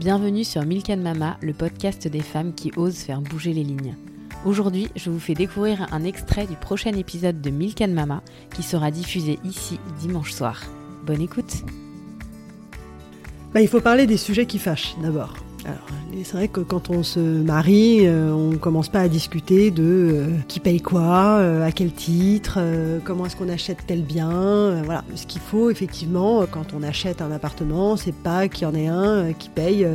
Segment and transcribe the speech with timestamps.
[0.00, 3.96] Bienvenue sur Milk and Mama, le podcast des femmes qui osent faire bouger les lignes.
[4.46, 8.22] Aujourd'hui, je vous fais découvrir un extrait du prochain épisode de Milk and Mama
[8.54, 10.62] qui sera diffusé ici dimanche soir.
[11.04, 11.52] Bonne écoute
[13.52, 15.34] bah, Il faut parler des sujets qui fâchent d'abord.
[16.22, 20.26] C'est vrai que quand on se marie, euh, on commence pas à discuter de euh,
[20.48, 22.58] qui paye quoi, euh, à quel titre,
[23.04, 24.82] comment est-ce qu'on achète tel bien.
[24.84, 25.04] voilà.
[25.14, 28.86] Ce qu'il faut effectivement quand on achète un appartement, c'est pas qu'il y en ait
[28.86, 29.86] un qui paye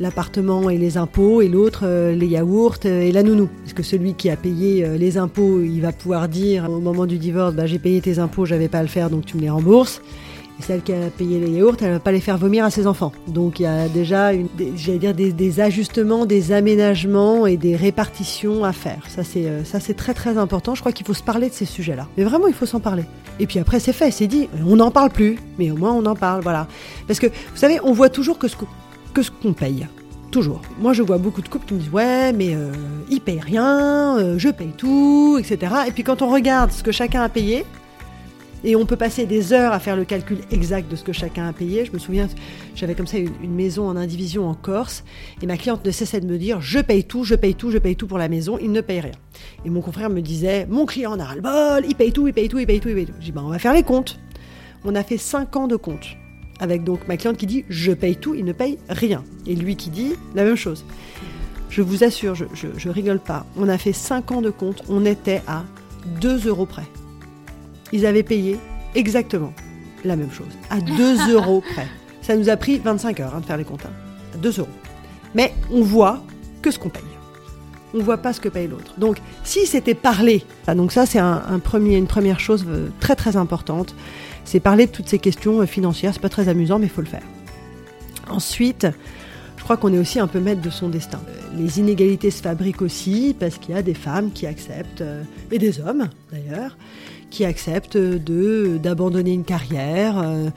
[0.00, 3.48] l'appartement et les impôts et l'autre les yaourts et la nounou.
[3.62, 7.18] Parce que celui qui a payé les impôts, il va pouvoir dire au moment du
[7.18, 9.50] divorce, bah, j'ai payé tes impôts, j'avais pas à le faire, donc tu me les
[9.50, 10.00] rembourses.
[10.60, 13.12] Celle qui a payé les yaourts, elle va pas les faire vomir à ses enfants.
[13.28, 14.32] Donc il y a déjà,
[14.76, 19.02] j'allais dire, des, ajustements, des aménagements et des répartitions à faire.
[19.08, 20.74] Ça c'est, euh, ça c'est très très important.
[20.74, 22.06] Je crois qu'il faut se parler de ces sujets-là.
[22.16, 23.04] Mais vraiment, il faut s'en parler.
[23.40, 24.48] Et puis après, c'est fait, c'est dit.
[24.66, 26.66] On n'en parle plus, mais au moins on en parle, voilà.
[27.06, 28.56] Parce que vous savez, on voit toujours que ce,
[29.14, 29.86] que ce qu'on paye.
[30.30, 30.60] Toujours.
[30.78, 32.72] Moi, je vois beaucoup de couples qui me disent Ouais, mais euh,
[33.08, 35.72] ils payent rien, euh, je paye tout, etc.
[35.86, 37.64] Et puis quand on regarde ce que chacun a payé,
[38.64, 41.46] et on peut passer des heures à faire le calcul exact de ce que chacun
[41.46, 41.84] a payé.
[41.84, 42.28] Je me souviens,
[42.74, 45.04] j'avais comme ça une, maison en indivision en Corse,
[45.42, 47.78] et ma cliente ne cessait de me dire Je paye tout, je paye tout, je
[47.78, 49.12] paye tout pour la maison, il ne paye rien.
[49.64, 52.48] Et mon confrère me disait Mon client en a ras-le-bol, il paye tout, il paye
[52.48, 53.14] tout, il paye tout, il paye tout.
[53.20, 54.18] J'ai dit ben, On va faire les comptes.
[54.84, 56.16] On a fait 5 ans de comptes.
[56.60, 59.24] Avec donc ma cliente qui dit Je paye tout, il ne paye rien.
[59.46, 60.84] Et lui qui dit la même chose.
[61.70, 63.46] Je vous assure, je, je rigole pas.
[63.56, 65.64] On a fait 5 ans de comptes, on était à
[66.20, 66.84] 2 euros près
[67.92, 68.58] ils avaient payé
[68.94, 69.52] exactement
[70.04, 71.86] la même chose, à 2 euros près.
[72.22, 73.92] Ça nous a pris 25 heures hein, de faire les comptes, hein,
[74.34, 74.68] à 2 euros.
[75.34, 76.22] Mais on voit
[76.62, 77.02] que ce qu'on paye.
[77.94, 78.94] On voit pas ce que paye l'autre.
[78.98, 83.16] Donc, si c'était parler, ah, donc ça c'est un, premier, une première chose euh, très
[83.16, 83.94] très importante,
[84.44, 86.12] c'est parler de toutes ces questions euh, financières.
[86.12, 87.22] C'est pas très amusant, mais il faut le faire.
[88.28, 88.86] Ensuite,
[89.56, 91.20] je crois qu'on est aussi un peu maître de son destin.
[91.56, 95.58] Les inégalités se fabriquent aussi parce qu'il y a des femmes qui acceptent, euh, et
[95.58, 96.76] des hommes d'ailleurs,
[97.30, 100.50] qui acceptent d'abandonner une carrière, euh,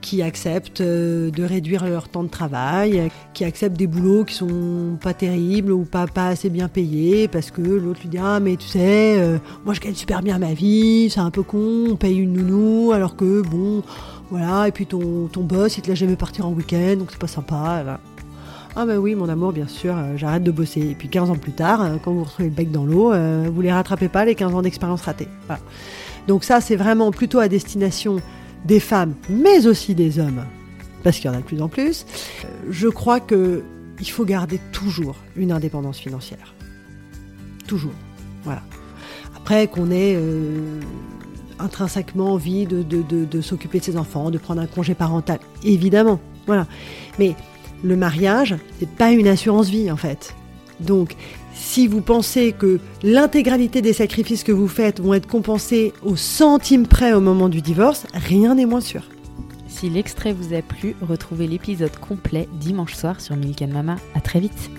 [0.00, 4.98] qui acceptent euh, de réduire leur temps de travail, qui acceptent des boulots qui sont
[5.00, 8.56] pas terribles ou pas pas assez bien payés parce que l'autre lui dit ah mais
[8.56, 11.96] tu sais euh, moi je gagne super bien ma vie, c'est un peu con, on
[11.96, 13.82] paye une nounou alors que bon
[14.30, 17.20] voilà et puis ton ton boss il te laisse jamais partir en week-end donc c'est
[17.20, 17.98] pas sympa.
[18.76, 20.80] Ah ben oui, mon amour, bien sûr, j'arrête de bosser.
[20.80, 23.12] Et puis 15 ans plus tard, quand vous retrouvez le bec dans l'eau,
[23.50, 25.28] vous les rattrapez pas, les 15 ans d'expérience ratée.
[26.28, 28.20] Donc ça, c'est vraiment plutôt à destination
[28.66, 30.44] des femmes, mais aussi des hommes,
[31.02, 32.04] parce qu'il y en a de plus en plus.
[32.44, 33.64] Euh, je crois que
[34.00, 36.54] il faut garder toujours une indépendance financière.
[37.66, 37.94] Toujours.
[38.44, 38.62] Voilà.
[39.36, 40.80] Après qu'on ait euh,
[41.58, 46.20] intrinsèquement envie de, de s'occuper de ses enfants, de prendre un congé parental, évidemment.
[46.46, 46.66] Voilà.
[47.18, 47.34] Mais
[47.82, 50.34] le mariage, c'est pas une assurance vie en fait.
[50.80, 51.16] Donc,
[51.54, 56.86] si vous pensez que l'intégralité des sacrifices que vous faites vont être compensés au centime
[56.86, 59.02] près au moment du divorce, rien n'est moins sûr.
[59.68, 63.96] Si l'extrait vous a plu, retrouvez l'épisode complet dimanche soir sur Milk Mama.
[64.14, 64.70] À très vite.